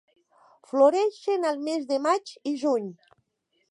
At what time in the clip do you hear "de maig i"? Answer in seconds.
1.93-2.59